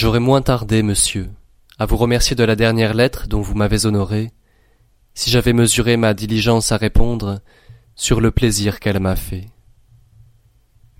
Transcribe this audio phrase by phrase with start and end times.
[0.00, 1.28] J'aurais moins tardé, monsieur,
[1.76, 4.30] à vous remercier de la dernière lettre dont vous m'avez honoré,
[5.12, 7.40] si j'avais mesuré ma diligence à répondre
[7.96, 9.46] sur le plaisir qu'elle m'a fait.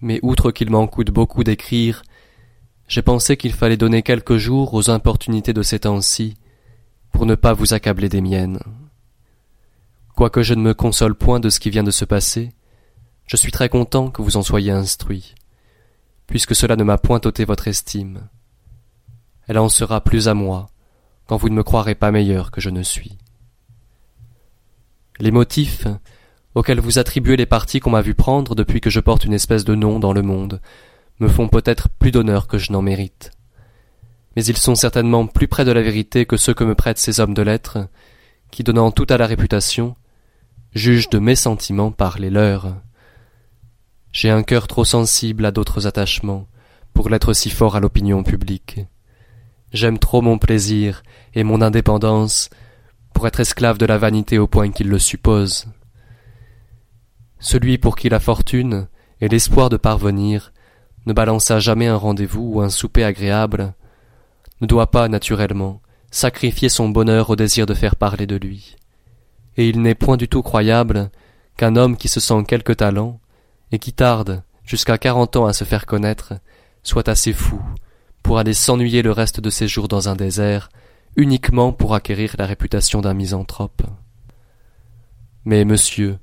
[0.00, 2.02] Mais outre qu'il m'en coûte beaucoup d'écrire,
[2.88, 6.36] j'ai pensé qu'il fallait donner quelques jours aux importunités de ces temps-ci,
[7.12, 8.58] pour ne pas vous accabler des miennes.
[10.16, 12.50] Quoique je ne me console point de ce qui vient de se passer,
[13.28, 15.36] je suis très content que vous en soyez instruit,
[16.26, 18.28] puisque cela ne m'a point ôté votre estime.
[19.48, 20.68] Elle en sera plus à moi,
[21.26, 23.18] quand vous ne me croirez pas meilleur que je ne suis.
[25.18, 25.86] Les motifs
[26.54, 29.64] auxquels vous attribuez les partis qu'on m'a vu prendre depuis que je porte une espèce
[29.64, 30.60] de nom dans le monde
[31.20, 33.32] me font peut-être plus d'honneur que je n'en mérite.
[34.36, 37.18] Mais ils sont certainement plus près de la vérité que ceux que me prêtent ces
[37.18, 37.88] hommes de lettres,
[38.50, 39.96] qui, donnant tout à la réputation,
[40.74, 42.76] juge de mes sentiments par les leurs.
[44.12, 46.46] J'ai un cœur trop sensible à d'autres attachements
[46.92, 48.80] pour l'être si fort à l'opinion publique.
[49.72, 51.02] J'aime trop mon plaisir
[51.34, 52.50] et mon indépendance
[53.12, 55.66] pour être esclave de la vanité au point qu'il le suppose.
[57.38, 58.88] Celui pour qui la fortune
[59.20, 60.52] et l'espoir de parvenir
[61.06, 63.74] ne balança jamais un rendez-vous ou un souper agréable
[64.60, 65.80] ne doit pas, naturellement,
[66.10, 68.76] sacrifier son bonheur au désir de faire parler de lui
[69.58, 71.10] et il n'est point du tout croyable
[71.56, 73.20] qu'un homme qui se sent quelque talent,
[73.72, 76.34] et qui tarde jusqu'à quarante ans à se faire connaître,
[76.84, 77.60] soit assez fou
[78.28, 80.68] pour aller s'ennuyer le reste de ses jours dans un désert,
[81.16, 83.80] uniquement pour acquérir la réputation d'un misanthrope.
[85.46, 86.18] Mais, monsieur,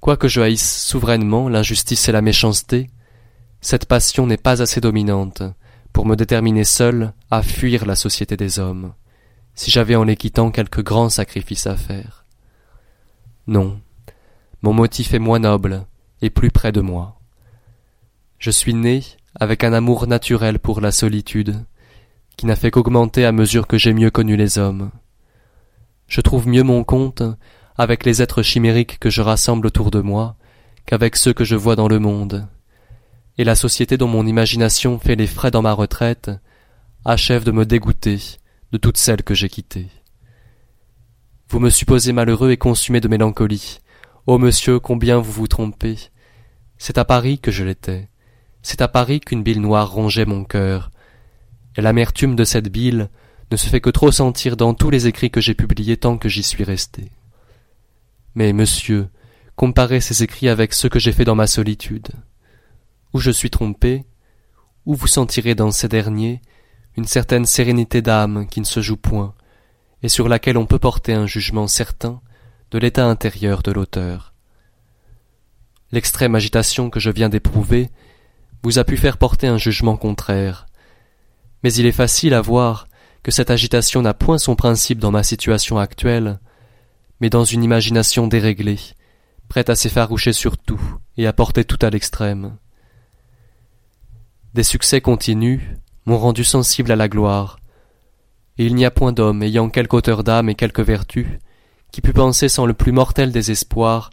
[0.00, 2.88] quoique je haïsse souverainement l'injustice et la méchanceté,
[3.60, 5.42] cette passion n'est pas assez dominante
[5.92, 8.94] pour me déterminer seul à fuir la société des hommes,
[9.54, 12.24] si j'avais en les quittant quelque grand sacrifice à faire.
[13.46, 13.78] Non,
[14.62, 15.84] mon motif est moins noble
[16.22, 17.20] et plus près de moi.
[18.38, 19.02] Je suis né
[19.38, 21.64] avec un amour naturel pour la solitude,
[22.36, 24.90] qui n'a fait qu'augmenter à mesure que j'ai mieux connu les hommes.
[26.06, 27.22] Je trouve mieux mon compte
[27.76, 30.36] avec les êtres chimériques que je rassemble autour de moi
[30.86, 32.48] qu'avec ceux que je vois dans le monde,
[33.38, 36.30] et la société dont mon imagination fait les frais dans ma retraite
[37.04, 38.18] achève de me dégoûter
[38.72, 39.88] de toutes celles que j'ai quittées.
[41.48, 43.78] Vous me supposez malheureux et consumé de mélancolie.
[44.26, 45.96] Ô monsieur, combien vous vous trompez.
[46.78, 48.08] C'est à Paris que je l'étais.
[48.68, 50.90] C'est à Paris qu'une bile noire rongeait mon cœur.
[51.76, 53.10] Et l'amertume de cette bile
[53.52, 56.28] ne se fait que trop sentir dans tous les écrits que j'ai publiés tant que
[56.28, 57.12] j'y suis resté.
[58.34, 59.08] Mais, monsieur,
[59.54, 62.08] comparez ces écrits avec ceux que j'ai faits dans ma solitude.
[63.12, 64.04] Où je suis trompé,
[64.84, 66.42] où vous sentirez dans ces derniers
[66.96, 69.36] une certaine sérénité d'âme qui ne se joue point,
[70.02, 72.20] et sur laquelle on peut porter un jugement certain
[72.72, 74.34] de l'état intérieur de l'auteur.
[75.92, 77.90] L'extrême agitation que je viens d'éprouver
[78.66, 80.66] vous a pu faire porter un jugement contraire,
[81.62, 82.88] mais il est facile à voir
[83.22, 86.40] que cette agitation n'a point son principe dans ma situation actuelle,
[87.20, 88.80] mais dans une imagination déréglée,
[89.46, 90.80] prête à s'effaroucher sur tout
[91.16, 92.56] et à porter tout à l'extrême.
[94.54, 95.60] Des succès continus
[96.04, 97.60] m'ont rendu sensible à la gloire,
[98.58, 101.38] et il n'y a point d'homme ayant quelque hauteur d'âme et quelque vertu
[101.92, 104.10] qui pût penser sans le plus mortel des espoirs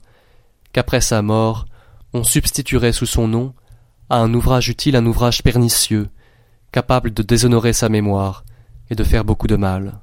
[0.73, 1.65] qu'après sa mort
[2.13, 3.55] on substituerait sous son nom
[4.13, 6.07] à un ouvrage utile un ouvrage pernicieux,
[6.71, 8.45] capable de déshonorer sa mémoire
[8.91, 10.01] et de faire beaucoup de mal.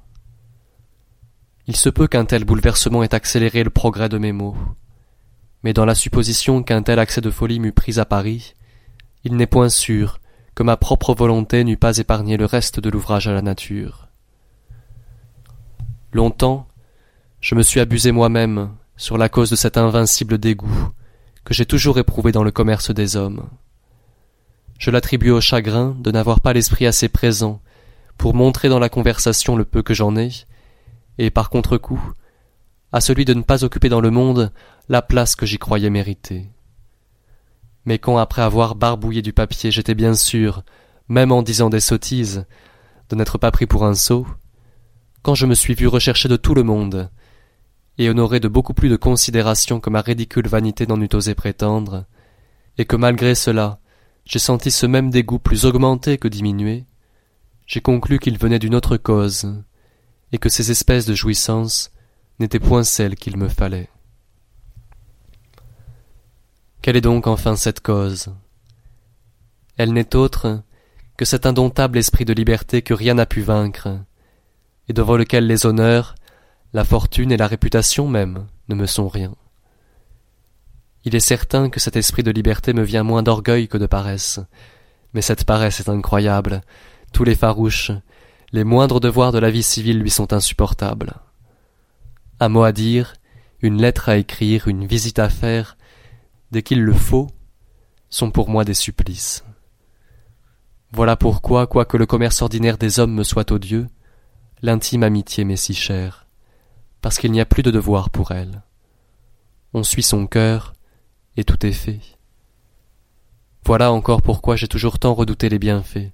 [1.68, 4.56] Il se peut qu'un tel bouleversement ait accéléré le progrès de mes mots,
[5.62, 8.56] mais dans la supposition qu'un tel accès de folie m'eût pris à Paris,
[9.22, 10.18] il n'est point sûr
[10.56, 14.08] que ma propre volonté n'eût pas épargné le reste de l'ouvrage à la nature.
[16.12, 16.66] Longtemps,
[17.40, 20.90] je me suis abusé moi-même sur la cause de cet invincible dégoût
[21.44, 23.48] que j'ai toujours éprouvé dans le commerce des hommes.
[24.80, 27.60] Je l'attribue au chagrin de n'avoir pas l'esprit assez présent
[28.16, 30.30] pour montrer dans la conversation le peu que j'en ai,
[31.18, 32.00] et par contre-coup,
[32.90, 34.54] à celui de ne pas occuper dans le monde
[34.88, 36.48] la place que j'y croyais mériter.
[37.84, 40.64] Mais quand après avoir barbouillé du papier j'étais bien sûr,
[41.08, 42.46] même en disant des sottises,
[43.10, 44.26] de n'être pas pris pour un sot,
[45.20, 47.10] quand je me suis vu recherché de tout le monde,
[47.98, 52.06] et honoré de beaucoup plus de considération que ma ridicule vanité n'en eût osé prétendre,
[52.78, 53.78] et que malgré cela
[54.24, 56.84] j'ai senti ce même dégoût plus augmenté que diminué,
[57.66, 59.62] j'ai conclu qu'il venait d'une autre cause,
[60.32, 61.90] et que ces espèces de jouissances
[62.38, 63.88] n'étaient point celles qu'il me fallait.
[66.82, 68.34] Quelle est donc enfin cette cause?
[69.76, 70.62] Elle n'est autre
[71.16, 74.00] que cet indomptable esprit de liberté que rien n'a pu vaincre,
[74.88, 76.14] et devant lequel les honneurs,
[76.72, 79.34] la fortune et la réputation même ne me sont rien.
[81.04, 84.40] Il est certain que cet esprit de liberté me vient moins d'orgueil que de paresse,
[85.14, 86.62] mais cette paresse est incroyable,
[87.12, 87.92] tous les farouches,
[88.52, 91.14] les moindres devoirs de la vie civile lui sont insupportables.
[92.38, 93.14] Un mot à dire,
[93.60, 95.76] une lettre à écrire, une visite à faire,
[96.50, 97.28] dès qu'il le faut,
[98.08, 99.44] sont pour moi des supplices.
[100.92, 103.88] Voilà pourquoi, quoique le commerce ordinaire des hommes me soit odieux,
[104.60, 106.26] l'intime amitié m'est si chère,
[107.00, 108.62] parce qu'il n'y a plus de devoir pour elle.
[109.72, 110.74] On suit son cœur,
[111.36, 112.00] et tout est fait.
[113.64, 116.10] Voilà encore pourquoi j'ai toujours tant redouté les bienfaits,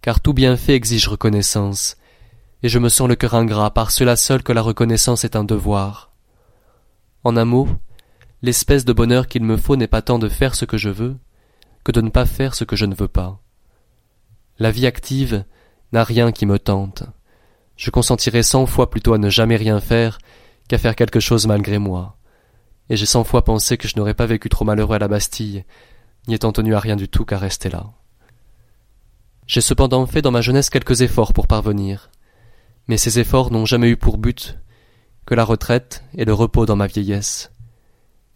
[0.00, 1.96] car tout bienfait exige reconnaissance,
[2.62, 5.44] et je me sens le cœur ingrat par cela seul que la reconnaissance est un
[5.44, 6.12] devoir.
[7.22, 7.68] En un mot,
[8.42, 11.16] l'espèce de bonheur qu'il me faut n'est pas tant de faire ce que je veux,
[11.84, 13.40] que de ne pas faire ce que je ne veux pas.
[14.58, 15.44] La vie active
[15.92, 17.04] n'a rien qui me tente.
[17.76, 20.18] Je consentirais cent fois plutôt à ne jamais rien faire
[20.68, 22.16] qu'à faire quelque chose malgré moi.
[22.90, 25.64] Et j'ai cent fois pensé que je n'aurais pas vécu trop malheureux à la Bastille,
[26.28, 27.86] n'y étant tenu à rien du tout qu'à rester là.
[29.46, 32.10] J'ai cependant fait dans ma jeunesse quelques efforts pour parvenir,
[32.88, 34.58] mais ces efforts n'ont jamais eu pour but
[35.26, 37.50] que la retraite et le repos dans ma vieillesse.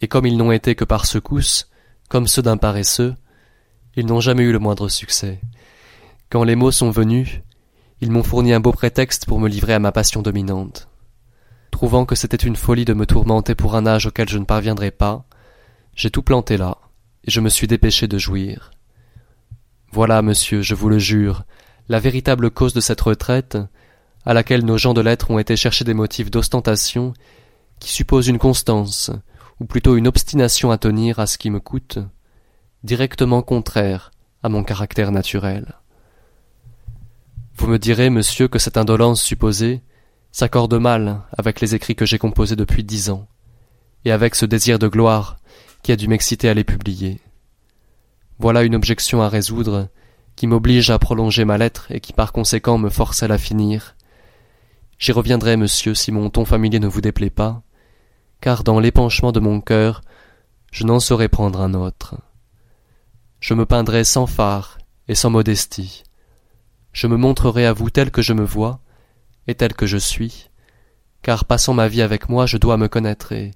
[0.00, 1.70] Et comme ils n'ont été que par secousses,
[2.08, 3.14] comme ceux d'un paresseux,
[3.96, 5.40] ils n'ont jamais eu le moindre succès.
[6.30, 7.40] Quand les mots sont venus,
[8.00, 10.88] ils m'ont fourni un beau prétexte pour me livrer à ma passion dominante.
[11.78, 14.90] Trouvant que c'était une folie de me tourmenter pour un âge auquel je ne parviendrais
[14.90, 15.25] pas,
[15.94, 16.78] j'ai tout planté là,
[17.22, 18.72] et je me suis dépêché de jouir.
[19.92, 21.44] Voilà, monsieur, je vous le jure,
[21.88, 23.58] la véritable cause de cette retraite,
[24.26, 27.14] à laquelle nos gens de lettres ont été chercher des motifs d'ostentation,
[27.78, 29.12] qui supposent une constance,
[29.60, 32.00] ou plutôt une obstination à tenir à ce qui me coûte,
[32.82, 34.10] directement contraire
[34.42, 35.76] à mon caractère naturel.
[37.56, 39.80] Vous me direz, monsieur, que cette indolence supposée
[40.38, 43.26] s'accorde mal avec les écrits que j'ai composés depuis dix ans,
[44.05, 45.38] et avec ce désir de gloire
[45.82, 47.20] qui a dû m'exciter à les publier.
[48.38, 49.88] Voilà une objection à résoudre
[50.37, 53.96] qui m'oblige à prolonger ma lettre et qui par conséquent me force à la finir.
[55.00, 57.64] J'y reviendrai, monsieur, si mon ton familier ne vous déplaît pas,
[58.40, 60.02] car dans l'épanchement de mon cœur,
[60.70, 62.14] je n'en saurais prendre un autre.
[63.40, 66.05] Je me peindrai sans phare et sans modestie.
[66.93, 68.81] Je me montrerai à vous tel que je me vois
[69.48, 70.50] et tel que je suis,
[71.22, 73.50] car passant ma vie avec moi, je dois me connaître et,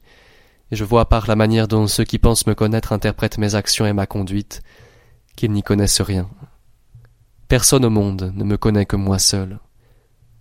[0.73, 3.93] je vois par la manière dont ceux qui pensent me connaître interprètent mes actions et
[3.93, 4.63] ma conduite
[5.37, 6.31] qu'ils n'y connaissent rien.
[7.47, 9.61] Personne au monde ne me connaît que moi seul.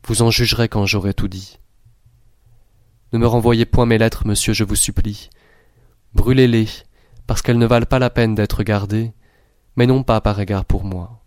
[0.08, 1.60] Vous en jugerez quand j'aurai tout dit.
[3.12, 5.30] Ne me renvoyez point mes lettres, monsieur, je vous supplie.
[6.14, 6.70] Brûlez-les,
[7.28, 9.12] parce qu'elles ne valent pas la peine d'être gardées,
[9.76, 11.26] mais non pas par égard pour moi.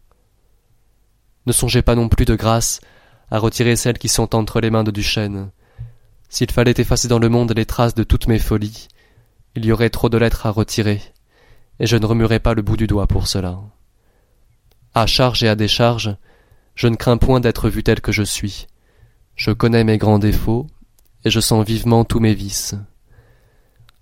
[1.44, 2.81] Ne songez pas non plus de grâce
[3.35, 5.51] à retirer celles qui sont entre les mains de Duchesne.
[6.29, 8.87] S'il fallait effacer dans le monde les traces de toutes mes folies,
[9.57, 11.03] il y aurait trop de lettres à retirer,
[11.81, 13.59] et je ne remuerais pas le bout du doigt pour cela.
[14.95, 16.17] À charge et à décharge,
[16.77, 18.69] je ne crains point d'être vu tel que je suis.
[19.35, 20.69] Je connais mes grands défauts,
[21.25, 22.77] et je sens vivement tous mes vices.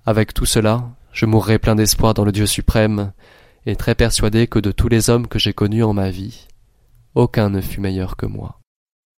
[0.04, 3.14] Avec tout cela, je mourrai plein d'espoir dans le Dieu suprême,
[3.64, 6.48] et très persuadé que de tous les hommes que j'ai connus en ma vie,
[7.14, 8.58] aucun ne fut meilleur que moi.